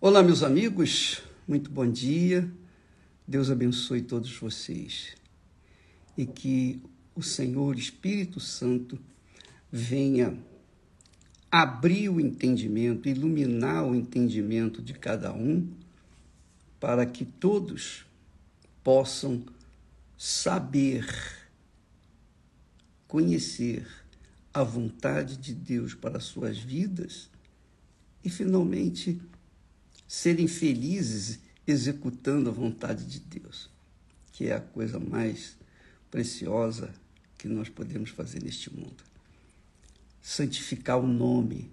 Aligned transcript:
Olá, 0.00 0.22
meus 0.22 0.44
amigos, 0.44 1.20
muito 1.44 1.72
bom 1.72 1.84
dia. 1.84 2.48
Deus 3.26 3.50
abençoe 3.50 4.00
todos 4.00 4.32
vocês 4.38 5.16
e 6.16 6.24
que 6.24 6.80
o 7.16 7.22
Senhor 7.22 7.76
Espírito 7.76 8.38
Santo 8.38 8.96
venha 9.72 10.38
abrir 11.50 12.10
o 12.10 12.20
entendimento, 12.20 13.08
iluminar 13.08 13.84
o 13.88 13.92
entendimento 13.92 14.80
de 14.80 14.92
cada 14.92 15.34
um, 15.34 15.68
para 16.78 17.04
que 17.04 17.24
todos 17.24 18.06
possam 18.84 19.44
saber, 20.16 21.12
conhecer 23.08 23.84
a 24.54 24.62
vontade 24.62 25.36
de 25.36 25.52
Deus 25.52 25.92
para 25.92 26.18
as 26.18 26.24
suas 26.24 26.56
vidas 26.56 27.28
e, 28.22 28.30
finalmente, 28.30 29.20
serem 30.08 30.48
felizes 30.48 31.38
executando 31.66 32.48
a 32.48 32.52
vontade 32.52 33.04
de 33.04 33.20
Deus, 33.20 33.68
que 34.32 34.46
é 34.46 34.54
a 34.54 34.60
coisa 34.60 34.98
mais 34.98 35.54
preciosa 36.10 36.90
que 37.36 37.46
nós 37.46 37.68
podemos 37.68 38.08
fazer 38.08 38.42
neste 38.42 38.74
mundo. 38.74 39.04
Santificar 40.22 40.98
o 40.98 41.06
nome 41.06 41.70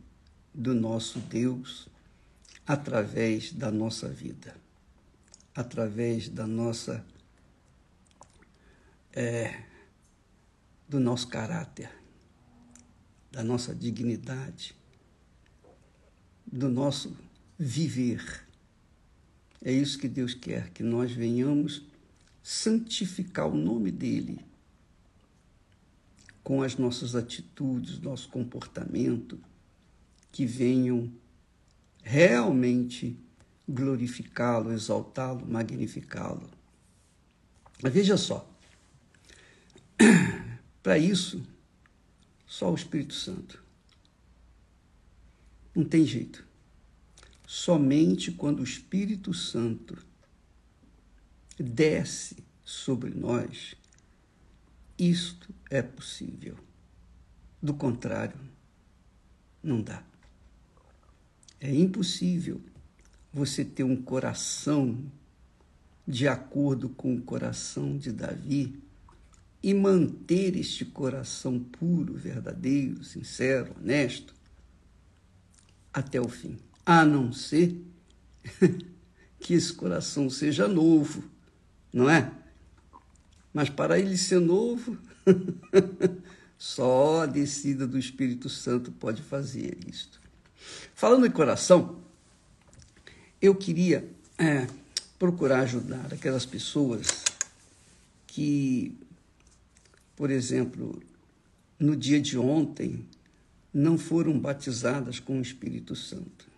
do 0.53 0.73
nosso 0.73 1.19
Deus 1.19 1.87
através 2.67 3.53
da 3.53 3.71
nossa 3.71 4.09
vida, 4.09 4.55
através 5.55 6.27
da 6.27 6.45
nossa 6.45 7.05
é, 9.13 9.63
do 10.89 10.99
nosso 10.99 11.29
caráter, 11.29 11.89
da 13.31 13.41
nossa 13.41 13.73
dignidade, 13.73 14.75
do 16.45 16.69
nosso 16.69 17.15
viver. 17.57 18.45
É 19.63 19.71
isso 19.71 19.97
que 19.97 20.07
Deus 20.07 20.33
quer, 20.33 20.69
que 20.69 20.83
nós 20.83 21.11
venhamos 21.11 21.83
santificar 22.43 23.47
o 23.47 23.55
nome 23.55 23.91
dEle 23.91 24.39
com 26.43 26.61
as 26.61 26.77
nossas 26.77 27.15
atitudes, 27.15 27.99
nosso 27.99 28.29
comportamento, 28.29 29.39
que 30.31 30.45
venham 30.45 31.11
realmente 32.03 33.17
glorificá-lo, 33.67 34.71
exaltá-lo, 34.71 35.43
magnificá-lo. 35.47 36.47
Veja 37.81 38.15
só, 38.15 38.47
para 40.83 40.99
isso, 40.99 41.41
só 42.45 42.71
o 42.71 42.75
Espírito 42.75 43.15
Santo. 43.15 43.63
Não 45.73 45.83
tem 45.83 46.05
jeito. 46.05 46.44
Somente 47.47 48.31
quando 48.31 48.61
o 48.61 48.63
Espírito 48.63 49.33
Santo 49.33 49.97
desce 51.59 52.37
sobre 52.63 53.11
nós, 53.11 53.75
isto 54.97 55.53
é 55.69 55.81
possível. 55.81 56.57
Do 57.61 57.73
contrário, 57.73 58.39
não 59.61 59.81
dá. 59.81 60.03
É 61.59 61.73
impossível 61.73 62.61
você 63.31 63.63
ter 63.63 63.83
um 63.83 63.95
coração 63.95 65.11
de 66.07 66.27
acordo 66.27 66.89
com 66.89 67.15
o 67.15 67.21
coração 67.21 67.97
de 67.97 68.11
Davi 68.11 68.81
e 69.61 69.73
manter 69.73 70.55
este 70.55 70.85
coração 70.85 71.59
puro, 71.59 72.13
verdadeiro, 72.15 73.03
sincero, 73.03 73.75
honesto 73.79 74.33
até 75.91 76.19
o 76.21 76.27
fim 76.27 76.57
a 76.85 77.03
não 77.03 77.33
ser 77.33 77.75
que 79.39 79.53
esse 79.53 79.73
coração 79.73 80.29
seja 80.29 80.67
novo, 80.67 81.23
não 81.91 82.09
é? 82.09 82.31
Mas 83.53 83.69
para 83.69 83.99
ele 83.99 84.17
ser 84.17 84.39
novo, 84.39 84.97
só 86.57 87.23
a 87.23 87.25
descida 87.25 87.87
do 87.87 87.97
Espírito 87.97 88.49
Santo 88.49 88.91
pode 88.91 89.21
fazer 89.21 89.77
isto. 89.87 90.21
Falando 90.93 91.25
em 91.25 91.31
coração, 91.31 91.99
eu 93.41 93.55
queria 93.55 94.07
é, 94.37 94.67
procurar 95.17 95.61
ajudar 95.61 96.13
aquelas 96.13 96.45
pessoas 96.45 97.23
que, 98.27 98.97
por 100.15 100.29
exemplo, 100.29 101.01
no 101.79 101.95
dia 101.95 102.19
de 102.19 102.37
ontem, 102.37 103.05
não 103.73 103.97
foram 103.97 104.37
batizadas 104.39 105.19
com 105.19 105.39
o 105.39 105.41
Espírito 105.41 105.95
Santo 105.95 106.54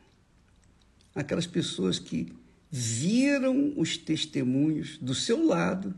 aquelas 1.18 1.48
pessoas 1.48 1.98
que 1.98 2.32
viram 2.70 3.74
os 3.76 3.98
testemunhos 3.98 5.00
do 5.00 5.16
seu 5.16 5.44
lado, 5.44 5.96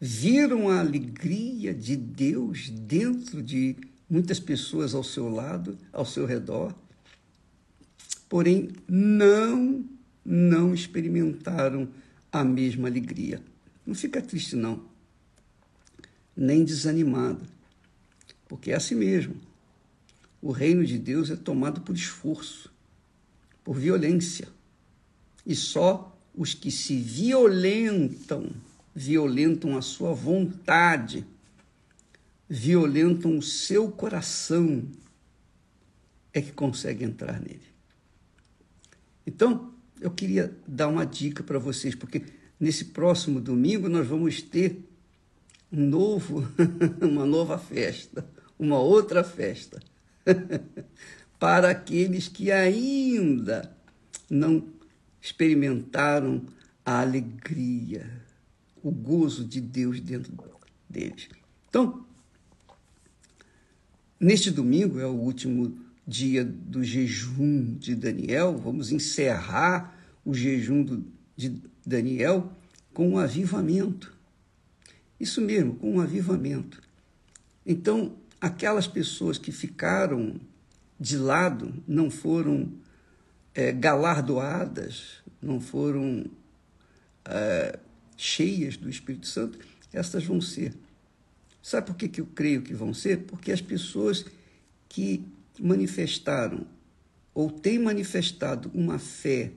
viram 0.00 0.68
a 0.68 0.78
alegria 0.78 1.74
de 1.74 1.96
Deus 1.96 2.70
dentro 2.70 3.42
de 3.42 3.74
muitas 4.08 4.38
pessoas 4.38 4.94
ao 4.94 5.02
seu 5.02 5.28
lado, 5.28 5.76
ao 5.92 6.06
seu 6.06 6.24
redor, 6.24 6.72
porém 8.28 8.70
não 8.88 9.84
não 10.24 10.74
experimentaram 10.74 11.88
a 12.32 12.42
mesma 12.42 12.88
alegria. 12.88 13.40
Não 13.84 13.94
fica 13.94 14.20
triste 14.20 14.56
não, 14.56 14.84
nem 16.36 16.64
desanimado, 16.64 17.46
porque 18.48 18.72
é 18.72 18.74
assim 18.74 18.96
mesmo. 18.96 19.36
O 20.42 20.50
reino 20.50 20.84
de 20.84 20.98
Deus 20.98 21.30
é 21.30 21.36
tomado 21.36 21.80
por 21.80 21.94
esforço 21.94 22.74
por 23.66 23.76
violência. 23.76 24.46
E 25.44 25.52
só 25.56 26.16
os 26.32 26.54
que 26.54 26.70
se 26.70 26.96
violentam, 26.96 28.52
violentam 28.94 29.76
a 29.76 29.82
sua 29.82 30.14
vontade, 30.14 31.26
violentam 32.48 33.36
o 33.36 33.42
seu 33.42 33.90
coração, 33.90 34.84
é 36.32 36.40
que 36.40 36.52
conseguem 36.52 37.08
entrar 37.08 37.40
nele. 37.40 37.66
Então, 39.26 39.74
eu 40.00 40.12
queria 40.12 40.56
dar 40.64 40.86
uma 40.86 41.04
dica 41.04 41.42
para 41.42 41.58
vocês, 41.58 41.96
porque 41.96 42.22
nesse 42.60 42.84
próximo 42.84 43.40
domingo 43.40 43.88
nós 43.88 44.06
vamos 44.06 44.42
ter 44.42 44.78
um 45.72 45.88
novo, 45.88 46.46
uma 47.02 47.26
nova 47.26 47.58
festa, 47.58 48.24
uma 48.56 48.78
outra 48.78 49.24
festa. 49.24 49.82
para 51.38 51.70
aqueles 51.70 52.28
que 52.28 52.50
ainda 52.50 53.74
não 54.28 54.66
experimentaram 55.20 56.42
a 56.84 57.00
alegria, 57.00 58.08
o 58.82 58.90
gozo 58.90 59.44
de 59.44 59.60
Deus 59.60 60.00
dentro 60.00 60.32
deles. 60.88 61.28
Então, 61.68 62.06
neste 64.18 64.50
domingo 64.50 65.00
é 65.00 65.06
o 65.06 65.14
último 65.14 65.76
dia 66.06 66.44
do 66.44 66.84
jejum 66.84 67.74
de 67.74 67.94
Daniel, 67.94 68.56
vamos 68.56 68.92
encerrar 68.92 69.98
o 70.24 70.32
jejum 70.32 70.82
do, 70.82 71.04
de 71.36 71.60
Daniel 71.84 72.52
com 72.94 73.10
um 73.10 73.18
avivamento. 73.18 74.14
Isso 75.18 75.40
mesmo, 75.40 75.74
com 75.74 75.96
um 75.96 76.00
avivamento. 76.00 76.80
Então, 77.64 78.16
aquelas 78.40 78.86
pessoas 78.86 79.38
que 79.38 79.50
ficaram 79.50 80.40
de 80.98 81.16
lado, 81.16 81.82
não 81.86 82.10
foram 82.10 82.72
é, 83.54 83.72
galardoadas, 83.72 85.22
não 85.40 85.60
foram 85.60 86.24
é, 87.24 87.78
cheias 88.16 88.76
do 88.76 88.88
Espírito 88.88 89.26
Santo, 89.26 89.58
estas 89.92 90.24
vão 90.24 90.40
ser. 90.40 90.74
Sabe 91.62 91.86
por 91.88 91.96
que, 91.96 92.08
que 92.08 92.20
eu 92.20 92.26
creio 92.26 92.62
que 92.62 92.74
vão 92.74 92.94
ser? 92.94 93.24
Porque 93.24 93.50
as 93.50 93.60
pessoas 93.60 94.24
que 94.88 95.24
manifestaram 95.58 96.66
ou 97.34 97.50
têm 97.50 97.78
manifestado 97.78 98.70
uma 98.72 98.98
fé 98.98 99.52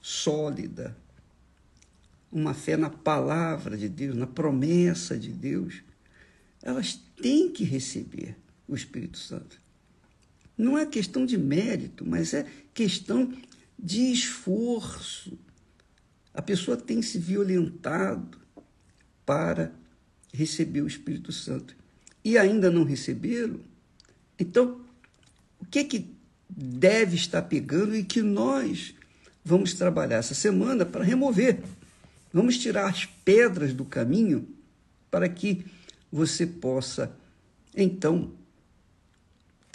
sólida, 0.00 0.96
uma 2.30 2.54
fé 2.54 2.76
na 2.76 2.90
palavra 2.90 3.76
de 3.76 3.88
Deus, 3.88 4.14
na 4.14 4.26
promessa 4.26 5.18
de 5.18 5.32
Deus, 5.32 5.82
elas 6.62 6.94
têm 7.20 7.50
que 7.50 7.64
receber 7.64 8.36
o 8.66 8.74
Espírito 8.74 9.18
Santo. 9.18 9.60
Não 10.58 10.76
é 10.76 10.84
questão 10.84 11.24
de 11.24 11.38
mérito, 11.38 12.04
mas 12.04 12.34
é 12.34 12.44
questão 12.74 13.32
de 13.78 14.10
esforço. 14.10 15.38
A 16.34 16.42
pessoa 16.42 16.76
tem 16.76 17.00
se 17.00 17.18
violentado 17.18 18.38
para 19.24 19.72
receber 20.34 20.82
o 20.82 20.86
Espírito 20.86 21.30
Santo 21.30 21.76
e 22.24 22.36
ainda 22.36 22.70
não 22.70 22.82
receberam. 22.82 23.60
Então, 24.38 24.80
o 25.60 25.66
que 25.66 25.78
é 25.78 25.84
que 25.84 26.10
deve 26.48 27.14
estar 27.14 27.42
pegando 27.42 27.94
e 27.94 28.02
que 28.02 28.20
nós 28.20 28.94
vamos 29.44 29.74
trabalhar 29.74 30.16
essa 30.16 30.34
semana 30.34 30.84
para 30.84 31.04
remover? 31.04 31.60
Vamos 32.32 32.58
tirar 32.58 32.88
as 32.88 33.04
pedras 33.04 33.72
do 33.72 33.84
caminho 33.84 34.48
para 35.10 35.28
que 35.28 35.64
você 36.10 36.46
possa, 36.46 37.14
então, 37.76 38.32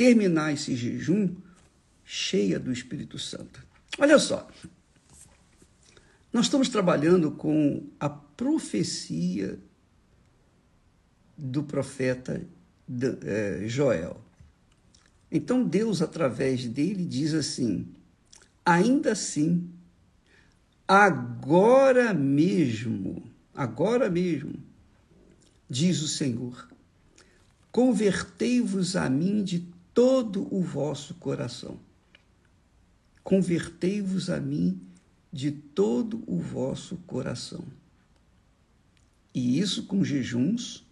terminar 0.04 0.52
esse 0.52 0.76
jejum 0.76 1.34
cheia 2.04 2.60
do 2.60 2.74
Espírito 2.74 3.18
Santo. 3.18 3.66
Olha 3.98 4.20
só, 4.20 4.46
nós 6.34 6.48
estamos 6.48 6.68
trabalhando 6.68 7.32
com 7.32 7.88
a 7.98 8.10
profecia 8.10 9.58
do 11.38 11.64
profeta 11.64 12.46
eh, 13.24 13.64
Joel. 13.66 14.20
Então 15.32 15.64
Deus, 15.64 16.02
através 16.02 16.68
dele, 16.68 17.06
diz 17.06 17.34
assim: 17.34 17.88
ainda 18.66 19.14
assim, 19.14 19.70
agora 20.86 22.14
mesmo, 22.14 23.24
agora 23.56 24.10
mesmo, 24.10 24.56
diz 25.70 26.02
o 26.02 26.10
Senhor, 26.10 26.68
convertei-vos 27.72 28.98
a 28.98 29.10
mim 29.10 29.46
de 29.46 29.73
todo 29.94 30.48
o 30.54 30.62
vosso 30.62 31.14
coração. 31.16 31.80
Convertei-vos 33.24 34.30
a 34.30 34.40
mim 34.40 34.82
de 35.32 35.52
todo 35.52 36.24
o 36.28 36.38
vosso 36.38 36.98
coração. 37.08 37.64
E 39.34 39.60
isso 39.60 39.86
com 39.86 40.04
jejuns, 40.04 40.86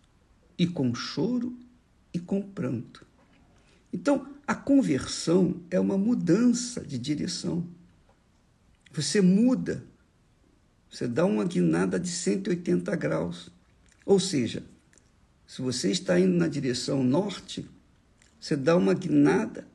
e 0.57 0.65
com 0.65 0.94
choro, 0.95 1.56
e 2.13 2.19
com 2.19 2.42
pranto. 2.42 3.06
Então, 3.94 4.27
a 4.48 4.56
conversão 4.56 5.62
é 5.69 5.80
uma 5.80 5.98
mudança 5.98 6.81
de 6.81 6.98
direção. 6.98 7.65
Você 8.92 9.21
muda, 9.21 9.86
você 10.89 11.07
dá 11.07 11.25
uma 11.25 11.45
guinada 11.45 12.00
de 12.00 12.09
180 12.09 12.95
graus. 12.95 13.50
Ou 14.06 14.19
seja, 14.19 14.63
se 15.45 15.62
você 15.62 15.92
está 15.92 16.19
indo 16.19 16.36
na 16.36 16.48
direção 16.48 17.03
norte, 17.03 17.65
você 18.41 18.55
dá 18.55 18.75
uma 18.75 18.95
guinada, 18.95 19.67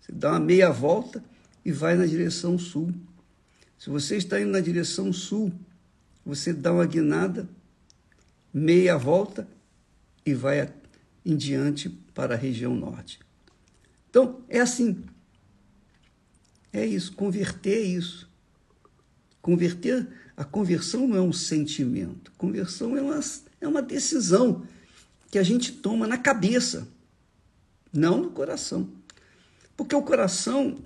você 0.00 0.10
dá 0.10 0.32
uma 0.32 0.40
meia 0.40 0.72
volta 0.72 1.22
e 1.64 1.70
vai 1.70 1.94
na 1.94 2.04
direção 2.04 2.58
sul. 2.58 2.92
Se 3.78 3.88
você 3.88 4.16
está 4.16 4.40
indo 4.40 4.50
na 4.50 4.58
direção 4.58 5.12
sul, 5.12 5.52
você 6.26 6.52
dá 6.52 6.72
uma 6.72 6.84
guinada, 6.84 7.48
meia 8.52 8.98
volta 8.98 9.48
e 10.26 10.34
vai 10.34 10.68
em 11.24 11.36
diante 11.36 11.88
para 12.12 12.34
a 12.34 12.36
região 12.36 12.74
norte. 12.74 13.20
Então, 14.10 14.42
é 14.48 14.58
assim. 14.58 15.04
É 16.72 16.84
isso, 16.84 17.12
converter 17.12 17.78
é 17.78 17.82
isso. 17.82 18.28
Converter, 19.40 20.08
a 20.36 20.44
conversão 20.44 21.06
não 21.06 21.16
é 21.16 21.20
um 21.20 21.32
sentimento, 21.32 22.32
conversão 22.36 22.96
é 22.96 23.00
uma, 23.00 23.20
é 23.60 23.68
uma 23.68 23.80
decisão 23.80 24.66
que 25.30 25.38
a 25.38 25.42
gente 25.44 25.72
toma 25.72 26.06
na 26.06 26.18
cabeça, 26.18 26.88
não 27.92 28.22
no 28.22 28.30
coração. 28.30 28.88
Porque 29.76 29.94
o 29.94 30.02
coração 30.02 30.76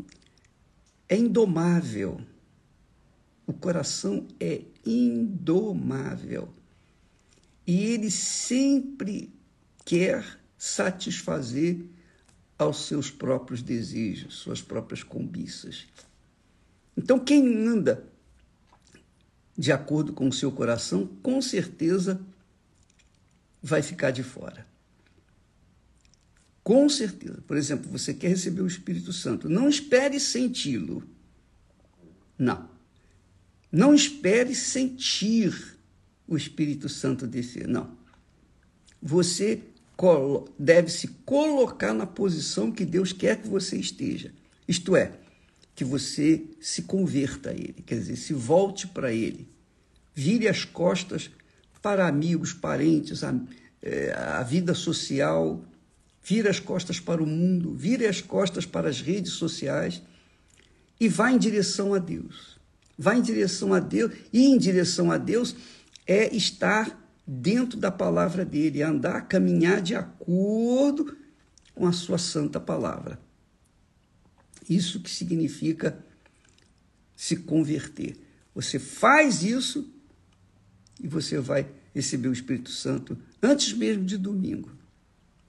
é 1.09 1.17
indomável. 1.17 2.21
O 3.47 3.53
coração 3.53 4.27
é 4.39 4.63
indomável. 4.85 6.49
E 7.67 7.85
ele 7.85 8.11
sempre 8.11 9.33
quer 9.85 10.39
satisfazer 10.57 11.85
aos 12.59 12.87
seus 12.87 13.11
próprios 13.11 13.63
desejos, 13.63 14.35
suas 14.37 14.63
próprias 14.63 15.03
cobiças. 15.03 15.87
Então, 16.97 17.19
quem 17.19 17.67
anda 17.67 18.07
de 19.57 19.73
acordo 19.73 20.13
com 20.13 20.29
o 20.29 20.33
seu 20.33 20.51
coração, 20.51 21.07
com 21.23 21.41
certeza 21.43 22.21
vai 23.63 23.83
ficar 23.83 24.11
de 24.11 24.23
fora. 24.23 24.67
Com 26.63 26.89
certeza. 26.89 27.43
Por 27.47 27.57
exemplo, 27.57 27.91
você 27.91 28.15
quer 28.15 28.29
receber 28.29 28.63
o 28.63 28.67
Espírito 28.67 29.13
Santo. 29.13 29.49
Não 29.49 29.69
espere 29.69 30.21
senti-lo. 30.21 31.03
Não. 32.39 32.69
Não 33.71 33.95
espere 33.95 34.55
sentir 34.55 35.79
o 36.27 36.37
Espírito 36.37 36.89
Santo 36.89 37.27
descer. 37.27 37.67
Não. 37.67 37.97
Você 39.01 39.63
deve 40.59 40.91
se 40.91 41.09
colocar 41.25 41.93
na 41.93 42.07
posição 42.07 42.73
que 42.73 42.85
Deus 42.85 43.13
quer 43.13 43.41
que 43.41 43.49
você 43.49 43.77
esteja. 43.77 44.33
Isto 44.67 44.97
é, 44.97 45.13
que 45.75 45.85
você 45.85 46.45
se 46.61 46.83
converta 46.83 47.51
a 47.51 47.53
Ele, 47.53 47.83
quer 47.87 47.97
dizer, 47.97 48.17
se 48.17 48.33
volte 48.33 48.87
para 48.89 49.13
Ele. 49.13 49.49
Vire 50.15 50.49
as 50.49 50.65
costas 50.65 51.31
para 51.81 52.07
amigos, 52.07 52.53
parentes, 52.53 53.23
a, 53.23 53.35
é, 53.81 54.13
a 54.13 54.43
vida 54.43 54.75
social, 54.75 55.65
vire 56.23 56.49
as 56.49 56.61
costas 56.61 57.01
para 57.01 57.23
o 57.23 57.27
mundo, 57.27 57.75
vire 57.75 58.07
as 58.07 58.21
costas 58.21 58.65
para 58.65 58.89
as 58.89 59.01
redes 59.01 59.33
sociais 59.33 60.03
e 61.01 61.09
vá 61.09 61.33
em 61.33 61.39
direção 61.39 61.95
a 61.95 61.99
Deus. 61.99 62.61
Vá 62.97 63.17
em 63.17 63.23
direção 63.23 63.75
a 63.75 63.81
Deus, 63.81 64.13
e 64.33 64.45
em 64.45 64.59
direção 64.59 65.11
a 65.11 65.19
Deus 65.19 65.57
é 66.07 66.35
estar 66.35 66.99
dentro 67.27 67.79
da 67.79 67.91
palavra 67.91 68.45
dele, 68.45 68.83
andar, 68.83 69.23
caminhar 69.23 69.81
de 69.81 69.95
acordo 69.95 71.17
com 71.75 71.87
a 71.87 71.93
sua 71.93 72.19
santa 72.19 72.61
palavra. 72.61 73.19
Isso 74.69 75.01
que 75.01 75.11
significa 75.11 75.99
se 77.17 77.37
converter. 77.37 78.17
Você 78.55 78.79
faz 78.79 79.43
isso 79.43 79.91
e 81.03 81.09
você 81.09 81.39
vai 81.39 81.69
receber 81.95 82.29
o 82.29 82.33
Espírito 82.33 82.71
Santo 82.71 83.19
antes 83.43 83.73
mesmo 83.73 84.05
de 84.05 84.17
domingo. 84.17 84.71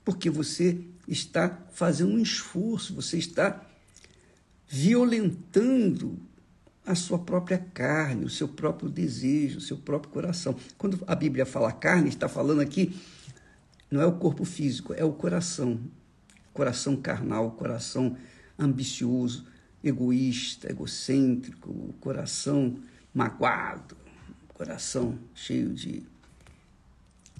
Porque 0.04 0.30
você 0.30 0.80
está 1.08 1.60
fazendo 1.72 2.14
um 2.14 2.20
esforço, 2.20 2.94
você 2.94 3.18
está 3.18 3.66
violentando 4.68 6.18
a 6.86 6.96
sua 6.96 7.20
própria 7.20 7.58
carne, 7.58 8.26
o 8.26 8.30
seu 8.30 8.48
próprio 8.48 8.90
desejo, 8.90 9.58
o 9.58 9.62
seu 9.62 9.78
próprio 9.78 10.12
coração. 10.12 10.56
Quando 10.78 11.02
a 11.08 11.16
Bíblia 11.16 11.46
fala 11.46 11.72
carne, 11.72 12.10
está 12.10 12.28
falando 12.28 12.60
aqui, 12.60 13.00
não 13.90 14.02
é 14.02 14.06
o 14.06 14.18
corpo 14.18 14.44
físico, 14.44 14.94
é 14.94 15.04
o 15.04 15.14
coração. 15.14 15.80
Coração 16.54 16.96
carnal, 16.96 17.52
coração 17.52 18.18
ambicioso, 18.60 19.46
egoísta, 19.84 20.70
egocêntrico, 20.70 21.94
coração 22.00 22.78
magoado, 23.14 23.96
coração 24.54 25.18
cheio 25.34 25.74
de 25.74 26.04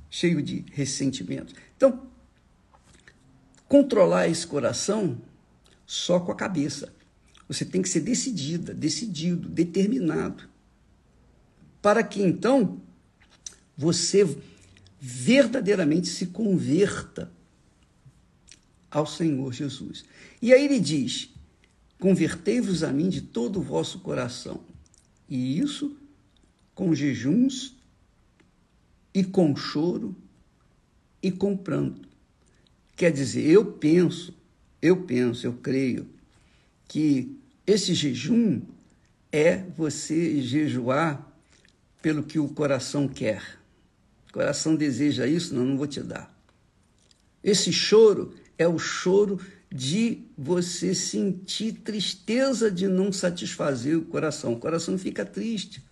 cheio 0.10 0.44
de 0.44 0.64
ressentimento. 0.72 1.56
Então, 1.76 2.08
controlar 3.74 4.28
esse 4.28 4.46
coração 4.46 5.18
só 5.84 6.20
com 6.20 6.32
a 6.32 6.36
cabeça. 6.36 6.94
Você 7.48 7.66
tem 7.66 7.82
que 7.82 7.90
ser 7.90 8.02
decidida, 8.02 8.72
decidido, 8.72 9.50
determinado. 9.50 10.48
Para 11.82 12.04
que 12.04 12.22
então 12.22 12.80
você 13.76 14.38
verdadeiramente 15.00 16.08
se 16.08 16.28
converta 16.28 17.32
ao 18.92 19.08
Senhor 19.08 19.52
Jesus. 19.52 20.06
E 20.40 20.54
aí 20.54 20.66
ele 20.66 20.80
diz: 20.80 21.34
Convertei-vos 22.00 22.84
a 22.84 22.94
mim 22.94 23.10
de 23.10 23.22
todo 23.22 23.60
o 23.60 23.64
vosso 23.64 24.02
coração. 24.02 24.62
E 25.28 25.58
isso 25.58 25.98
com 26.76 26.94
jejuns 26.94 27.76
e 29.16 29.24
com 29.24 29.56
choro 29.56 30.16
e 31.24 31.32
com 31.32 31.58
pranto. 31.58 32.13
Quer 32.96 33.12
dizer, 33.12 33.50
eu 33.50 33.66
penso, 33.66 34.34
eu 34.82 34.98
penso, 34.98 35.48
eu 35.48 35.54
creio 35.54 36.08
que 36.88 37.36
esse 37.66 37.94
jejum 37.94 38.62
é 39.32 39.58
você 39.76 40.42
jejuar 40.42 41.28
pelo 42.02 42.24
que 42.24 42.38
o 42.38 42.50
coração 42.50 43.08
quer. 43.08 43.42
O 44.30 44.34
coração 44.34 44.76
deseja 44.76 45.26
isso, 45.26 45.56
não, 45.56 45.66
não 45.66 45.78
vou 45.78 45.88
te 45.88 46.02
dar. 46.02 46.32
Esse 47.44 47.72
choro 47.74 48.34
é 48.58 48.68
o 48.68 48.78
choro 48.78 49.40
de 49.72 50.22
você 50.38 50.94
sentir 50.94 51.74
tristeza 51.74 52.70
de 52.70 52.88
não 52.88 53.12
satisfazer 53.12 53.98
o 53.98 54.06
coração. 54.06 54.54
O 54.54 54.60
coração 54.60 54.98
fica 55.00 55.26
triste, 55.26 55.84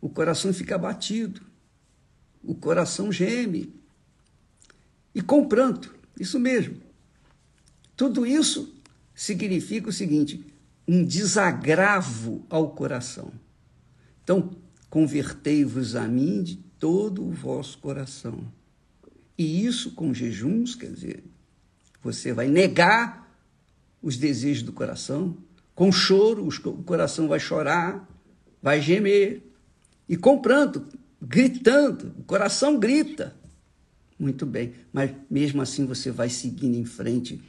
o 0.00 0.08
coração 0.08 0.52
fica 0.52 0.74
abatido, 0.74 1.40
o 2.42 2.54
coração 2.54 3.12
geme. 3.12 3.72
E 5.14 5.22
com 5.22 5.46
pranto, 5.46 5.93
isso 6.18 6.38
mesmo. 6.38 6.76
Tudo 7.96 8.26
isso 8.26 8.74
significa 9.14 9.88
o 9.88 9.92
seguinte: 9.92 10.44
um 10.86 11.04
desagravo 11.04 12.44
ao 12.48 12.70
coração. 12.70 13.32
Então, 14.22 14.56
convertei-vos 14.88 15.96
a 15.96 16.06
mim 16.06 16.42
de 16.42 16.56
todo 16.78 17.24
o 17.24 17.30
vosso 17.30 17.78
coração. 17.78 18.44
E 19.36 19.66
isso 19.66 19.92
com 19.92 20.14
jejuns, 20.14 20.74
quer 20.74 20.90
dizer, 20.90 21.24
você 22.02 22.32
vai 22.32 22.46
negar 22.46 23.24
os 24.00 24.16
desejos 24.16 24.62
do 24.62 24.72
coração, 24.72 25.36
com 25.74 25.90
choro, 25.90 26.46
o 26.46 26.82
coração 26.84 27.26
vai 27.26 27.40
chorar, 27.40 28.08
vai 28.62 28.80
gemer, 28.80 29.42
e 30.08 30.16
com 30.16 30.40
pranto, 30.40 30.86
gritando, 31.20 32.14
o 32.18 32.22
coração 32.22 32.78
grita. 32.78 33.34
Muito 34.18 34.46
bem, 34.46 34.74
mas 34.92 35.10
mesmo 35.28 35.60
assim 35.60 35.86
você 35.86 36.10
vai 36.10 36.28
seguindo 36.28 36.76
em 36.76 36.84
frente 36.84 37.40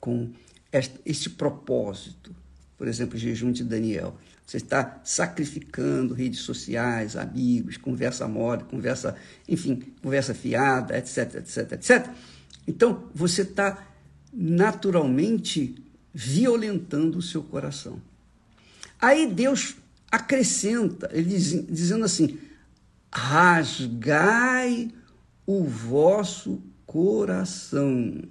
com 0.00 0.30
este, 0.72 1.30
propósito, 1.30 2.34
por 2.76 2.88
exemplo, 2.88 3.18
jejum 3.18 3.52
de 3.52 3.64
Daniel. 3.64 4.16
Você 4.44 4.56
está 4.56 5.00
sacrificando 5.04 6.14
redes 6.14 6.40
sociais, 6.40 7.16
amigos, 7.16 7.76
conversa 7.76 8.26
mole, 8.26 8.64
conversa, 8.64 9.16
enfim, 9.48 9.82
conversa 10.02 10.34
fiada, 10.34 10.96
etc, 10.96 11.34
etc, 11.36 11.72
etc. 11.72 12.10
Então, 12.66 13.08
você 13.14 13.42
está 13.42 13.86
naturalmente 14.32 15.74
violentando 16.12 17.18
o 17.18 17.22
seu 17.22 17.42
coração. 17.42 18.00
Aí 19.00 19.26
Deus 19.26 19.76
acrescenta, 20.10 21.08
ele 21.12 21.28
diz, 21.28 21.66
dizendo 21.66 22.04
assim: 22.04 22.38
rasgai 23.12 24.90
o 25.48 25.64
vosso 25.64 26.62
coração 26.84 28.22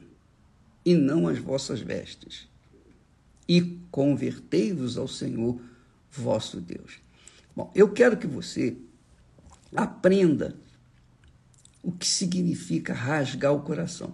e 0.85 0.93
não 0.93 1.27
as 1.27 1.39
vossas 1.39 1.79
vestes, 1.79 2.47
e 3.49 3.79
convertei-vos 3.89 4.99
ao 4.99 5.07
Senhor 5.07 5.59
vosso 6.11 6.61
Deus. 6.61 6.99
Bom, 7.55 7.71
eu 7.73 7.91
quero 7.91 8.17
que 8.17 8.27
você 8.27 8.77
aprenda 9.75 10.55
o 11.81 11.91
que 11.91 12.05
significa 12.05 12.93
rasgar 12.93 13.51
o 13.51 13.63
coração. 13.63 14.13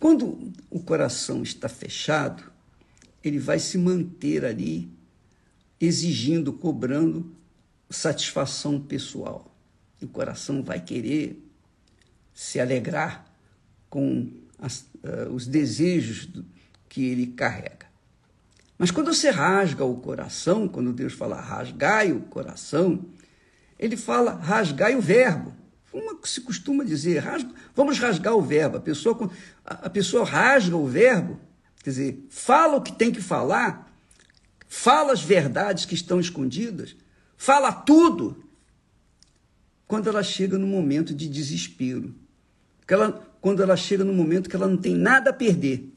Quando 0.00 0.52
o 0.68 0.80
coração 0.80 1.40
está 1.40 1.68
fechado, 1.68 2.50
ele 3.22 3.38
vai 3.38 3.60
se 3.60 3.78
manter 3.78 4.44
ali 4.44 4.90
exigindo, 5.80 6.52
cobrando 6.52 7.32
satisfação 7.88 8.80
pessoal. 8.80 9.56
o 10.02 10.08
coração 10.08 10.64
vai 10.64 10.80
querer 10.80 11.40
se 12.34 12.58
alegrar 12.58 13.24
com 13.88 14.28
as, 14.58 14.80
uh, 14.80 15.32
os 15.32 15.46
desejos 15.46 16.28
que 16.88 17.04
ele 17.04 17.28
carrega. 17.28 17.86
Mas 18.76 18.90
quando 18.90 19.14
você 19.14 19.30
rasga 19.30 19.84
o 19.84 19.96
coração, 19.96 20.66
quando 20.66 20.92
Deus 20.92 21.12
fala 21.12 21.40
rasgai 21.40 22.10
o 22.10 22.20
coração, 22.22 23.06
ele 23.78 23.96
fala 23.96 24.32
rasgai 24.32 24.96
o 24.96 25.00
verbo. 25.00 25.54
Como 25.92 26.18
se 26.26 26.40
costuma 26.40 26.84
dizer, 26.84 27.20
rasga, 27.20 27.50
vamos 27.74 27.98
rasgar 28.00 28.34
o 28.34 28.42
verbo. 28.42 28.78
A 28.78 28.80
pessoa, 28.80 29.30
a 29.64 29.88
pessoa 29.88 30.24
rasga 30.24 30.76
o 30.76 30.88
verbo, 30.88 31.38
quer 31.84 31.90
dizer, 31.90 32.26
fala 32.28 32.76
o 32.76 32.82
que 32.82 32.92
tem 32.92 33.12
que 33.12 33.22
falar, 33.22 33.96
fala 34.66 35.12
as 35.12 35.22
verdades 35.22 35.84
que 35.84 35.94
estão 35.94 36.18
escondidas, 36.18 36.96
fala 37.36 37.70
tudo, 37.70 38.44
quando 39.86 40.08
ela 40.08 40.22
chega 40.24 40.58
no 40.58 40.66
momento 40.66 41.14
de 41.14 41.28
desespero. 41.28 42.12
Ela, 42.88 43.12
quando 43.40 43.62
ela 43.62 43.76
chega 43.76 44.04
no 44.04 44.12
momento 44.12 44.48
que 44.48 44.56
ela 44.56 44.68
não 44.68 44.76
tem 44.76 44.94
nada 44.94 45.30
a 45.30 45.32
perder. 45.32 45.90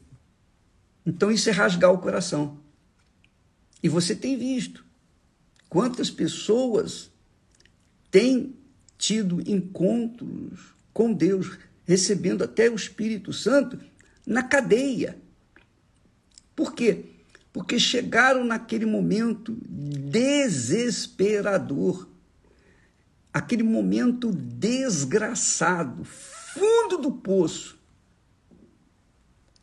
Então 1.04 1.30
isso 1.30 1.48
é 1.48 1.52
rasgar 1.52 1.92
o 1.92 1.98
coração. 1.98 2.58
E 3.82 3.88
você 3.88 4.14
tem 4.14 4.36
visto 4.36 4.84
quantas 5.68 6.10
pessoas 6.10 7.10
têm 8.10 8.54
tido 8.96 9.40
encontros 9.48 10.74
com 10.92 11.12
Deus, 11.12 11.58
recebendo 11.86 12.42
até 12.42 12.68
o 12.68 12.74
Espírito 12.74 13.32
Santo 13.32 13.78
na 14.26 14.42
cadeia. 14.42 15.16
Por 16.56 16.74
quê? 16.74 17.04
Porque 17.52 17.78
chegaram 17.78 18.44
naquele 18.44 18.84
momento 18.84 19.56
desesperador, 19.62 22.08
aquele 23.32 23.62
momento 23.62 24.32
desgraçado, 24.32 26.04
fundo 26.58 26.98
do 26.98 27.12
poço, 27.12 27.78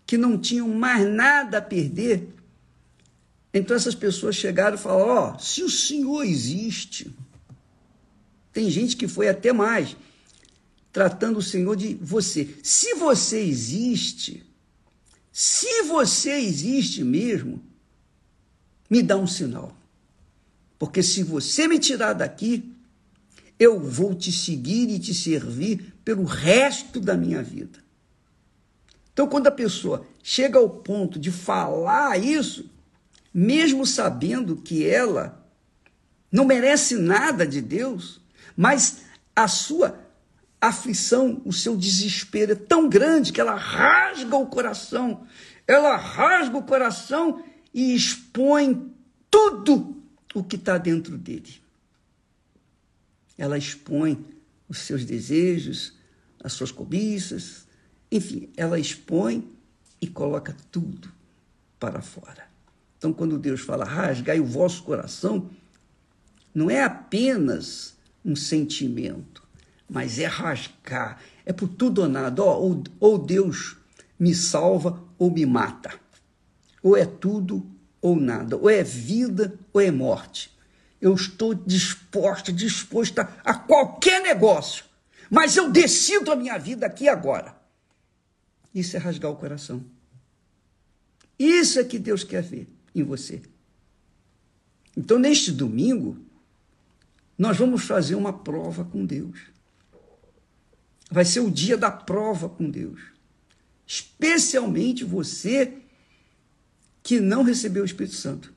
que 0.05 0.17
não 0.17 0.37
tinham 0.37 0.67
mais 0.69 1.07
nada 1.07 1.57
a 1.57 1.61
perder 1.61 2.35
então 3.55 3.73
essas 3.73 3.95
pessoas 3.95 4.35
chegaram 4.35 4.75
e 4.75 4.77
falaram: 4.79 5.07
Ó, 5.07 5.33
oh, 5.33 5.39
se 5.39 5.63
o 5.63 5.69
Senhor 5.69 6.23
existe, 6.25 7.15
tem 8.51 8.69
gente 8.69 8.97
que 8.97 9.07
foi 9.07 9.29
até 9.29 9.53
mais, 9.53 9.95
tratando 10.91 11.39
o 11.39 11.41
Senhor 11.41 11.73
de 11.77 11.95
você. 11.95 12.53
Se 12.61 12.95
você 12.95 13.39
existe, 13.39 14.45
se 15.31 15.83
você 15.83 16.33
existe 16.33 17.01
mesmo, 17.01 17.63
me 18.89 19.01
dá 19.01 19.15
um 19.15 19.25
sinal. 19.25 19.73
Porque 20.77 21.01
se 21.01 21.23
você 21.23 21.65
me 21.65 21.79
tirar 21.79 22.11
daqui, 22.11 22.74
eu 23.59 23.79
vou 23.79 24.13
te 24.13 24.31
seguir 24.31 24.89
e 24.89 24.99
te 24.99 25.13
servir 25.13 25.93
pelo 26.03 26.23
resto 26.23 26.99
da 26.99 27.15
minha 27.15 27.41
vida. 27.41 27.79
Então, 29.13 29.27
quando 29.27 29.47
a 29.47 29.51
pessoa 29.51 30.05
chega 30.21 30.59
ao 30.59 30.69
ponto 30.69 31.17
de 31.17 31.31
falar 31.31 32.21
isso, 32.21 32.69
mesmo 33.33 33.85
sabendo 33.85 34.57
que 34.57 34.85
ela 34.85 35.41
não 36.31 36.45
merece 36.45 36.95
nada 36.97 37.47
de 37.47 37.61
Deus, 37.61 38.19
mas 38.57 39.03
a 39.33 39.47
sua 39.47 39.99
aflição, 40.59 41.41
o 41.45 41.53
seu 41.53 41.77
desespero 41.77 42.53
é 42.53 42.55
tão 42.55 42.89
grande 42.89 43.31
que 43.31 43.39
ela 43.39 43.55
rasga 43.55 44.35
o 44.35 44.47
coração, 44.47 45.25
ela 45.65 45.95
rasga 45.95 46.57
o 46.57 46.63
coração 46.63 47.43
e 47.73 47.95
expõe 47.95 48.91
tudo 49.29 50.01
o 50.33 50.43
que 50.43 50.55
está 50.55 50.77
dentro 50.77 51.17
dele. 51.17 51.64
Ela 53.37 53.57
expõe 53.57 54.25
os 54.67 54.79
seus 54.79 55.05
desejos, 55.05 55.93
as 56.43 56.53
suas 56.53 56.71
cobiças, 56.71 57.65
enfim, 58.11 58.49
ela 58.55 58.79
expõe 58.79 59.47
e 59.99 60.07
coloca 60.07 60.55
tudo 60.71 61.09
para 61.79 62.01
fora. 62.01 62.45
Então, 62.97 63.11
quando 63.11 63.37
Deus 63.37 63.61
fala 63.61 63.83
rasgai 63.83 64.39
o 64.39 64.45
vosso 64.45 64.83
coração, 64.83 65.49
não 66.53 66.69
é 66.69 66.83
apenas 66.83 67.95
um 68.23 68.35
sentimento, 68.35 69.43
mas 69.89 70.17
é 70.17 70.25
rasgar, 70.25 71.21
é 71.45 71.51
por 71.51 71.67
tudo 71.67 72.01
ou 72.01 72.07
nada. 72.07 72.41
ou, 72.41 72.83
ou 72.99 73.17
Deus 73.17 73.77
me 74.17 74.33
salva 74.33 75.03
ou 75.17 75.29
me 75.29 75.45
mata. 75.45 75.93
Ou 76.81 76.95
é 76.95 77.05
tudo 77.05 77.65
ou 78.01 78.15
nada. 78.15 78.55
Ou 78.55 78.69
é 78.69 78.83
vida 78.83 79.59
ou 79.73 79.81
é 79.81 79.91
morte. 79.91 80.54
Eu 81.05 81.13
estou 81.13 81.53
disposta, 81.53 82.51
disposta 82.51 83.29
a 83.43 83.53
qualquer 83.53 84.23
negócio, 84.23 84.85
mas 85.29 85.55
eu 85.55 85.69
decido 85.69 86.31
a 86.31 86.35
minha 86.35 86.57
vida 86.57 86.87
aqui 86.87 87.07
agora. 87.07 87.55
Isso 88.73 88.95
é 88.95 88.99
rasgar 88.99 89.29
o 89.29 89.35
coração. 89.35 89.85
Isso 91.37 91.79
é 91.79 91.83
que 91.83 91.99
Deus 91.99 92.23
quer 92.23 92.41
ver 92.41 92.67
em 92.95 93.03
você. 93.03 93.43
Então, 94.97 95.19
neste 95.19 95.51
domingo, 95.51 96.17
nós 97.37 97.55
vamos 97.55 97.83
fazer 97.83 98.15
uma 98.15 98.33
prova 98.33 98.83
com 98.83 99.05
Deus. 99.05 99.41
Vai 101.11 101.23
ser 101.23 101.41
o 101.41 101.51
dia 101.51 101.77
da 101.77 101.91
prova 101.91 102.49
com 102.49 102.67
Deus. 102.67 102.99
Especialmente 103.85 105.03
você 105.03 105.71
que 107.03 107.19
não 107.19 107.43
recebeu 107.43 107.83
o 107.83 107.85
Espírito 107.85 108.15
Santo. 108.15 108.54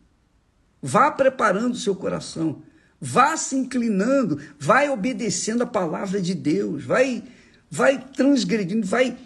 Vá 0.82 1.10
preparando 1.10 1.74
o 1.74 1.78
seu 1.78 1.94
coração, 1.94 2.62
vá 3.00 3.36
se 3.36 3.56
inclinando, 3.56 4.40
vai 4.58 4.88
obedecendo 4.88 5.62
a 5.62 5.66
palavra 5.66 6.20
de 6.20 6.34
Deus, 6.34 6.84
vai 6.84 7.24
vai 7.70 7.98
transgredindo, 7.98 8.86
vai 8.86 9.16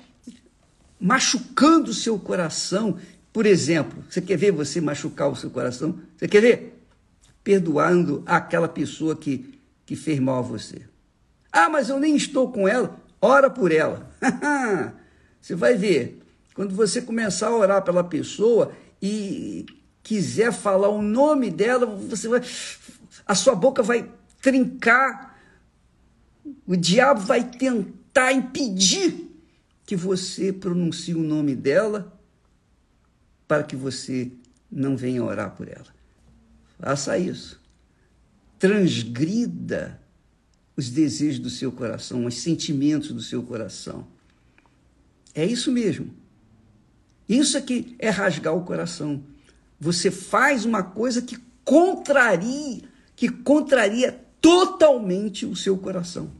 machucando 0.98 1.90
o 1.90 1.94
seu 1.94 2.18
coração 2.18 2.98
por 3.32 3.46
exemplo, 3.46 4.04
você 4.08 4.20
quer 4.20 4.36
ver 4.36 4.52
você 4.52 4.80
machucar 4.80 5.30
o 5.30 5.36
seu 5.36 5.48
coração? 5.48 5.98
Você 6.16 6.28
quer 6.28 6.42
ver? 6.42 6.84
Perdoando 7.42 8.22
aquela 8.26 8.68
pessoa 8.68 9.16
que, 9.16 9.58
que 9.86 9.96
fez 9.96 10.20
mal 10.20 10.40
a 10.40 10.42
você. 10.42 10.82
Ah, 11.50 11.68
mas 11.68 11.88
eu 11.88 11.98
nem 11.98 12.14
estou 12.14 12.52
com 12.52 12.68
ela. 12.68 13.00
Ora 13.20 13.48
por 13.48 13.72
ela. 13.72 14.10
você 15.40 15.54
vai 15.54 15.76
ver. 15.76 16.20
Quando 16.54 16.74
você 16.74 17.00
começar 17.00 17.48
a 17.48 17.56
orar 17.56 17.82
pela 17.82 18.04
pessoa 18.04 18.72
e 19.00 19.64
quiser 20.02 20.52
falar 20.52 20.88
o 20.88 21.00
nome 21.00 21.50
dela, 21.50 21.86
você 21.86 22.28
vai. 22.28 22.42
A 23.26 23.34
sua 23.34 23.54
boca 23.54 23.82
vai 23.82 24.10
trincar. 24.40 25.32
O 26.66 26.76
diabo 26.76 27.20
vai 27.20 27.48
tentar 27.48 28.32
impedir 28.32 29.30
que 29.86 29.94
você 29.94 30.52
pronuncie 30.52 31.14
o 31.14 31.22
nome 31.22 31.54
dela 31.54 32.18
para 33.46 33.62
que 33.62 33.76
você 33.76 34.32
não 34.70 34.96
venha 34.96 35.22
orar 35.22 35.54
por 35.54 35.68
ela. 35.68 35.86
Faça 36.78 37.18
isso. 37.18 37.60
Transgrida 38.58 40.00
os 40.76 40.88
desejos 40.88 41.38
do 41.38 41.50
seu 41.50 41.70
coração, 41.70 42.24
os 42.24 42.40
sentimentos 42.40 43.12
do 43.12 43.20
seu 43.20 43.42
coração. 43.42 44.06
É 45.34 45.44
isso 45.44 45.70
mesmo. 45.70 46.10
Isso 47.28 47.56
aqui 47.56 47.94
é 47.98 48.08
rasgar 48.10 48.54
o 48.54 48.64
coração. 48.64 49.22
Você 49.82 50.12
faz 50.12 50.64
uma 50.64 50.84
coisa 50.84 51.20
que 51.20 51.36
contraria, 51.64 52.82
que 53.16 53.28
contraria 53.28 54.12
totalmente 54.40 55.44
o 55.44 55.56
seu 55.56 55.76
coração, 55.76 56.30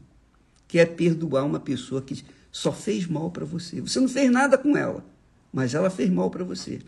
que 0.65 0.79
é 0.79 0.85
perdoar 0.85 1.43
uma 1.43 1.59
pessoa 1.59 2.01
que 2.01 2.23
só 2.49 2.71
fez 2.71 3.05
mal 3.05 3.29
para 3.31 3.43
você. 3.43 3.81
Você 3.81 3.99
não 3.99 4.07
fez 4.07 4.31
nada 4.31 4.57
com 4.57 4.77
ela, 4.77 5.05
mas 5.51 5.73
ela 5.73 5.89
fez 5.89 6.09
mal 6.09 6.31
para 6.31 6.45
você. 6.45 6.79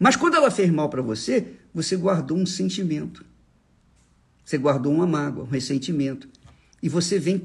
Mas 0.00 0.16
quando 0.16 0.34
ela 0.34 0.50
fez 0.50 0.68
mal 0.68 0.90
para 0.90 1.00
você, 1.00 1.52
você 1.72 1.96
guardou 1.96 2.36
um 2.36 2.44
sentimento. 2.44 3.24
Você 4.44 4.58
guardou 4.58 4.92
uma 4.92 5.06
mágoa, 5.06 5.44
um 5.44 5.48
ressentimento. 5.48 6.28
E 6.82 6.88
você 6.88 7.20
vem 7.20 7.40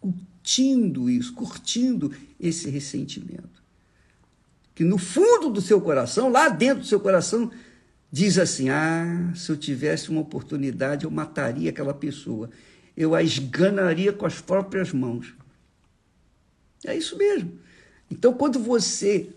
curtindo 0.00 1.10
isso, 1.10 1.34
curtindo 1.34 2.10
esse 2.40 2.70
ressentimento. 2.70 3.62
Que 4.74 4.82
no 4.82 4.98
fundo 4.98 5.50
do 5.50 5.60
seu 5.60 5.80
coração, 5.80 6.28
lá 6.30 6.48
dentro 6.48 6.80
do 6.80 6.86
seu 6.86 6.98
coração, 6.98 7.50
diz 8.10 8.38
assim: 8.38 8.70
Ah, 8.70 9.32
se 9.34 9.50
eu 9.50 9.56
tivesse 9.56 10.10
uma 10.10 10.20
oportunidade, 10.20 11.04
eu 11.04 11.10
mataria 11.10 11.70
aquela 11.70 11.94
pessoa. 11.94 12.50
Eu 12.96 13.14
a 13.14 13.22
esganaria 13.22 14.12
com 14.12 14.26
as 14.26 14.40
próprias 14.40 14.92
mãos. 14.92 15.34
É 16.84 16.96
isso 16.96 17.16
mesmo. 17.16 17.58
Então, 18.10 18.32
quando 18.34 18.58
você 18.58 19.30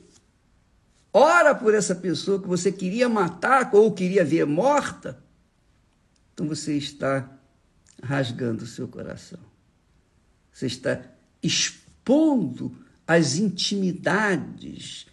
ora 1.13 1.55
por 1.55 1.73
essa 1.73 1.95
pessoa 1.95 2.39
que 2.39 2.47
você 2.47 2.71
queria 2.71 3.07
matar 3.09 3.69
ou 3.73 3.91
queria 3.93 4.23
ver 4.23 4.45
morta, 4.45 5.17
então 6.33 6.47
você 6.47 6.77
está 6.77 7.27
rasgando 8.03 8.63
o 8.63 8.67
seu 8.67 8.87
coração. 8.87 9.39
Você 10.51 10.67
está 10.67 11.01
expondo 11.41 12.75
as 13.07 13.37
intimidades 13.37 15.07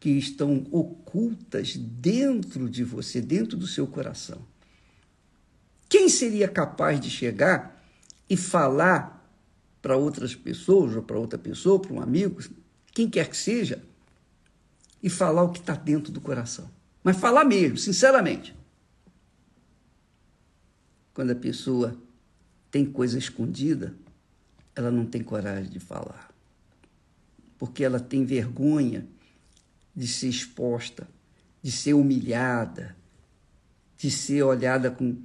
que 0.00 0.10
estão 0.10 0.66
ocultas 0.70 1.76
dentro 1.76 2.68
de 2.70 2.84
você, 2.84 3.20
dentro 3.20 3.56
do 3.56 3.66
seu 3.66 3.86
coração. 3.86 4.40
Quem 5.88 6.08
seria 6.08 6.46
capaz 6.46 7.00
de 7.00 7.10
chegar 7.10 7.82
e 8.28 8.36
falar 8.36 9.18
para 9.80 9.96
outras 9.96 10.34
pessoas, 10.34 10.94
ou 10.94 11.02
para 11.02 11.18
outra 11.18 11.38
pessoa, 11.38 11.80
para 11.80 11.92
um 11.92 12.00
amigo, 12.00 12.40
quem 12.92 13.08
quer 13.08 13.28
que 13.28 13.36
seja, 13.36 13.82
e 15.02 15.08
falar 15.08 15.42
o 15.44 15.52
que 15.52 15.60
está 15.60 15.74
dentro 15.74 16.12
do 16.12 16.20
coração? 16.20 16.70
Mas 17.02 17.16
falar 17.16 17.44
mesmo, 17.44 17.78
sinceramente. 17.78 18.54
Quando 21.14 21.30
a 21.30 21.36
pessoa 21.36 21.96
tem 22.70 22.84
coisa 22.84 23.18
escondida, 23.18 23.94
ela 24.74 24.90
não 24.90 25.06
tem 25.06 25.22
coragem 25.22 25.70
de 25.70 25.80
falar. 25.80 26.30
Porque 27.58 27.82
ela 27.82 27.98
tem 27.98 28.24
vergonha 28.24 29.06
de 29.98 30.06
ser 30.06 30.28
exposta, 30.28 31.08
de 31.60 31.72
ser 31.72 31.92
humilhada, 31.92 32.96
de 33.96 34.12
ser 34.12 34.44
olhada 34.44 34.92
com, 34.92 35.20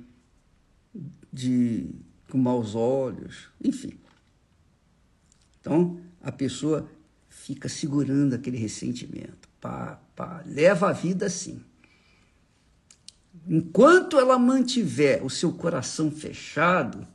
de, 1.31 1.91
com 2.27 2.39
maus 2.39 2.73
olhos, 2.73 3.49
enfim. 3.63 3.93
Então, 5.61 6.01
a 6.19 6.31
pessoa 6.31 6.89
fica 7.29 7.69
segurando 7.69 8.33
aquele 8.33 8.57
ressentimento. 8.57 9.47
Pá, 9.61 10.01
pá, 10.15 10.41
leva 10.43 10.89
a 10.89 10.91
vida 10.91 11.27
assim. 11.27 11.61
Enquanto 13.47 14.17
ela 14.17 14.39
mantiver 14.39 15.23
o 15.23 15.29
seu 15.29 15.53
coração 15.53 16.09
fechado, 16.09 17.07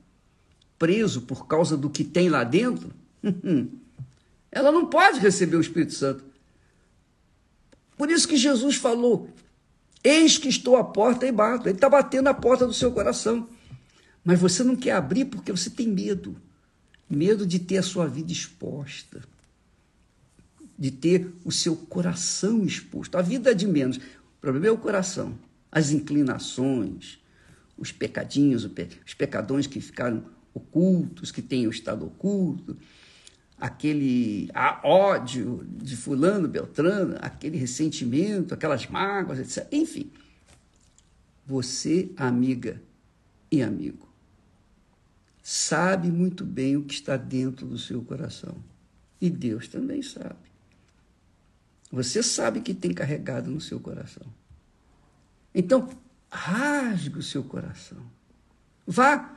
preso 0.79 1.23
por 1.23 1.49
causa 1.49 1.77
do 1.77 1.91
que 1.91 2.05
tem 2.05 2.29
lá 2.29 2.45
dentro, 2.45 2.93
ela 4.49 4.71
não 4.71 4.87
pode 4.87 5.19
receber 5.19 5.57
o 5.57 5.61
Espírito 5.61 5.95
Santo. 5.95 6.29
Por 7.99 8.11
isso 8.11 8.27
que 8.27 8.37
Jesus 8.37 8.77
falou: 8.77 9.29
Eis 10.03 10.39
que 10.39 10.49
estou 10.49 10.77
à 10.77 10.85
porta 10.85 11.27
e 11.27 11.33
bato. 11.33 11.69
Ele 11.69 11.77
está 11.77 11.91
batendo 11.91 12.29
a 12.29 12.35
porta 12.35 12.67
do 12.67 12.73
seu 12.73 12.91
coração. 12.93 13.49
Mas 14.25 14.41
você 14.41 14.63
não 14.63 14.77
quer 14.77 14.93
abrir 14.93 15.27
porque 15.27 15.53
você 15.53 15.69
tem 15.69 15.89
medo 15.89 16.37
medo 17.11 17.47
de 17.47 17.59
ter 17.59 17.79
a 17.79 17.83
sua 17.83 18.07
vida 18.07 18.31
exposta, 18.31 19.23
de 20.79 20.91
ter 20.91 21.33
o 21.43 21.51
seu 21.51 21.75
coração 21.75 22.65
exposto. 22.65 23.17
A 23.17 23.23
vida 23.23 23.51
é 23.51 23.55
de 23.55 23.67
menos. 23.67 23.97
O 23.97 24.41
problema 24.41 24.67
é 24.67 24.71
o 24.71 24.77
coração 24.77 25.35
as 25.71 25.91
inclinações, 25.91 27.19
os 27.77 27.93
pecadinhos, 27.93 28.65
os 28.65 29.15
pecadões 29.15 29.67
que 29.67 29.81
ficaram 29.81 30.25
ocultos, 30.55 31.31
que 31.31 31.43
têm 31.43 31.67
o 31.67 31.71
estado 31.71 32.07
oculto, 32.07 32.77
aquele 33.61 34.51
ódio 34.83 35.67
de 35.69 35.97
fulano, 35.97 36.47
beltrano, 36.47 37.17
aquele 37.21 37.57
ressentimento, 37.57 38.55
aquelas 38.55 38.87
mágoas, 38.87 39.39
etc. 39.39 39.67
Enfim, 39.73 40.11
você, 41.47 42.11
amiga 42.17 42.81
e 43.51 43.63
amigo, 43.63 44.09
sabe 45.43 46.11
muito 46.11 46.45
bem 46.45 46.77
o 46.77 46.85
que 46.85 46.95
está 46.95 47.17
dentro 47.17 47.67
do 47.67 47.79
seu 47.79 48.03
coração. 48.03 48.57
E 49.21 49.29
Deus 49.29 49.67
também 49.67 50.03
sabe. 50.03 50.37
Você 51.91 52.23
sabe 52.23 52.61
que 52.61 52.75
tem 52.75 52.93
carregado 52.93 53.51
no 53.51 53.61
seu 53.61 53.81
coração. 53.81 54.27
Então, 55.55 55.89
rasgue 56.31 57.19
o 57.19 57.23
seu 57.23 57.43
coração. 57.43 57.99
Vá, 58.87 59.35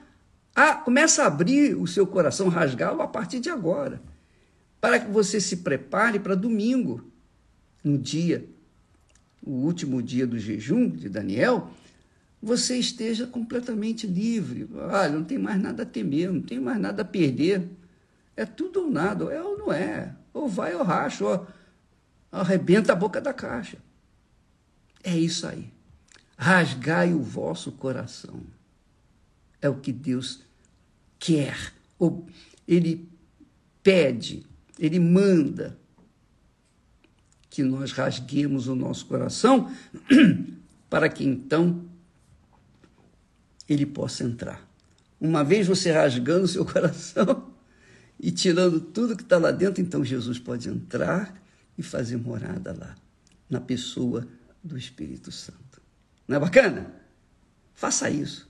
ah, 0.54 0.76
começa 0.76 1.24
a 1.24 1.28
abrir 1.28 1.76
o 1.76 1.88
seu 1.88 2.06
coração, 2.06 2.50
rasgá-lo 2.50 3.02
a 3.02 3.08
partir 3.08 3.40
de 3.40 3.50
agora, 3.50 4.02
para 4.82 5.00
que 5.00 5.10
você 5.10 5.39
se 5.39 5.58
prepare 5.58 6.20
para 6.20 6.36
domingo, 6.36 7.06
no 7.84 7.98
dia, 7.98 8.46
o 9.41 9.52
último 9.52 10.02
dia 10.02 10.28
do 10.28 10.38
jejum 10.38 10.89
de 10.89 11.08
Daniel, 11.08 11.72
você 12.41 12.78
esteja 12.78 13.28
completamente 13.28 14.08
livre. 14.08 14.67
Olha, 14.74 15.10
não 15.10 15.24
tem 15.24 15.38
mais 15.38 15.62
nada 15.62 15.84
a 15.84 15.86
temer, 15.86 16.32
não 16.34 16.41
tem 16.41 16.60
mais 16.60 16.80
nada 16.80 17.04
a 17.04 17.06
perder. 17.06 17.70
É 18.36 18.46
tudo 18.46 18.82
ou 18.82 18.91
nada, 18.91 19.26
é 19.26 19.41
ou 19.41 19.58
não 19.58 19.72
é. 19.72 20.15
Ou 20.34 20.50
vai 20.50 20.76
ou 20.76 20.84
racha, 20.84 21.24
ou 21.24 21.48
arrebenta 22.32 22.94
a 22.94 22.96
boca 22.96 23.22
da 23.22 23.34
caixa. 23.34 23.78
É 25.04 25.15
isso 25.15 25.46
aí 25.46 25.72
rasgai 26.41 27.13
o 27.13 27.22
vosso 27.22 27.72
coração. 27.72 28.41
É 29.62 29.70
o 29.70 29.76
que 29.76 29.94
Deus 29.94 30.41
quer. 31.20 31.72
Ele 32.67 33.08
pede, 33.84 34.44
ele 34.82 35.00
manda 35.00 35.78
que 37.52 37.62
nós 37.62 37.91
rasguemos 37.91 38.67
o 38.67 38.74
nosso 38.74 39.06
coração 39.06 39.72
para 40.89 41.08
que 41.08 41.24
então 41.24 41.86
ele 43.70 43.86
possa 43.86 44.24
entrar. 44.24 44.67
Uma 45.20 45.44
vez 45.44 45.67
você 45.67 45.91
rasgando 45.91 46.48
seu 46.48 46.65
coração 46.65 47.54
e 48.20 48.32
tirando 48.32 48.82
tudo 48.82 49.15
que 49.15 49.22
está 49.22 49.38
lá 49.38 49.52
dentro, 49.52 49.84
então 49.84 50.04
Jesus 50.04 50.39
pode 50.39 50.67
entrar 50.67 51.39
e 51.78 51.84
fazer 51.84 52.17
morada 52.17 52.74
lá, 52.74 52.96
na 53.48 53.62
pessoa 53.62 54.28
do 54.63 54.76
Espírito 54.76 55.32
Santo. 55.32 55.80
Não 56.28 56.38
é 56.38 56.39
bacana? 56.39 56.91
Faça 57.76 58.10
isso. 58.10 58.50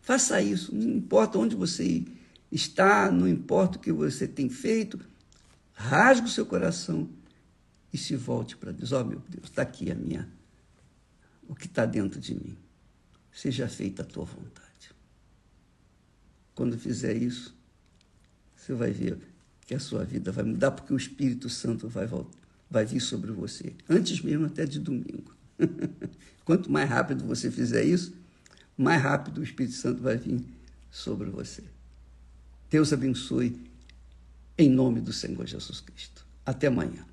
Faça 0.00 0.40
isso. 0.40 0.74
Não 0.74 0.96
importa 0.96 1.38
onde 1.38 1.54
você 1.54 2.04
está, 2.50 3.10
não 3.10 3.28
importa 3.28 3.76
o 3.76 3.80
que 3.80 3.92
você 3.92 4.26
tem 4.26 4.48
feito, 4.48 4.98
rasgue 5.80 6.26
o 6.26 6.30
seu 6.30 6.44
coração 6.44 7.08
e 7.92 7.96
se 7.96 8.14
volte 8.14 8.56
para 8.56 8.70
Deus. 8.70 8.92
Ó 8.92 9.00
oh, 9.00 9.04
meu 9.04 9.22
Deus, 9.28 9.46
está 9.46 9.62
aqui 9.62 9.90
a 9.90 9.94
minha, 9.94 10.28
o 11.48 11.54
que 11.54 11.66
está 11.66 11.86
dentro 11.86 12.20
de 12.20 12.34
mim. 12.34 12.56
Seja 13.32 13.66
feita 13.66 14.02
a 14.02 14.04
tua 14.04 14.24
vontade. 14.24 14.90
Quando 16.54 16.76
fizer 16.76 17.16
isso, 17.16 17.56
você 18.54 18.74
vai 18.74 18.90
ver 18.90 19.18
que 19.66 19.74
a 19.74 19.80
sua 19.80 20.04
vida 20.04 20.30
vai 20.30 20.44
mudar, 20.44 20.72
porque 20.72 20.92
o 20.92 20.96
Espírito 20.96 21.48
Santo 21.48 21.88
vai, 21.88 22.06
vai 22.68 22.84
vir 22.84 23.00
sobre 23.00 23.30
você, 23.32 23.74
antes 23.88 24.20
mesmo 24.20 24.46
até 24.46 24.66
de 24.66 24.78
domingo. 24.78 25.34
Quanto 26.44 26.70
mais 26.70 26.88
rápido 26.88 27.24
você 27.24 27.50
fizer 27.50 27.84
isso, 27.84 28.12
mais 28.76 29.00
rápido 29.00 29.38
o 29.38 29.44
Espírito 29.44 29.76
Santo 29.76 30.02
vai 30.02 30.16
vir 30.16 30.44
sobre 30.90 31.30
você. 31.30 31.62
Deus 32.68 32.92
abençoe 32.92 33.69
em 34.62 34.68
nome 34.68 35.00
do 35.00 35.12
Senhor 35.12 35.46
Jesus 35.46 35.80
Cristo. 35.80 36.26
Até 36.44 36.66
amanhã. 36.66 37.09